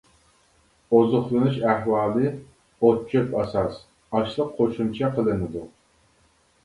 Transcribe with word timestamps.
ئوزۇقلىنىش 0.99 1.59
ئەھۋالى 1.73 2.31
ئوت-چۆپ 2.87 3.37
ئاساس، 3.43 3.77
ئاشلىق 4.15 4.51
قوشۇمچە 4.59 5.13
قىلىنىدۇ. 5.19 5.63